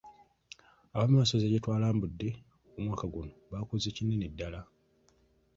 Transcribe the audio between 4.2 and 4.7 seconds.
ddala.